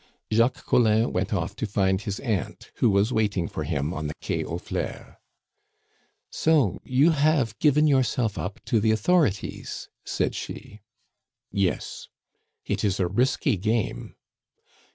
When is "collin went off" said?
0.65-1.55